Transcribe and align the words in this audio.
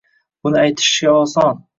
Buni 0.47 0.59
aytishga 0.61 1.11
oson. 1.19 1.61